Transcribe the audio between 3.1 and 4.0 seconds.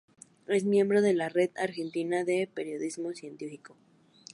Científico.